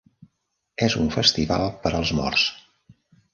[0.87, 2.49] És un festival per als morts.